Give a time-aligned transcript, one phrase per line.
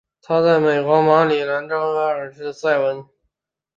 [0.23, 3.05] 她在美国马里兰州巴尔的摩的市郊塞文。